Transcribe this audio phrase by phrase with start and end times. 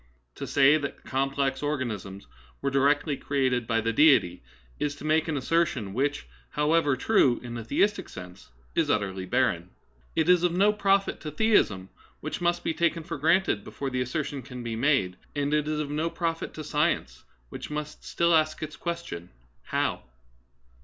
[0.33, 2.25] To say that complex organisms
[2.59, 4.41] were directly created by the Deity
[4.79, 9.69] is to make an assertion which, however true in a theistic sense, is utterly barren.
[10.15, 14.01] It is of no profit to theism, which must be taken for granted before the
[14.01, 18.33] assertion can be made; and it is of no profit to science, which must still
[18.33, 19.29] ask its question,"
[19.75, 20.01] How